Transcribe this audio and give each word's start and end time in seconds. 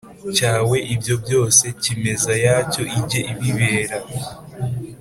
cyawe 0.35 0.77
Ibyo 0.93 1.15
byose 1.23 1.65
cyimeza 1.81 2.31
yacyo 2.45 2.81
ijye 2.99 3.19
ibibera 3.33 3.97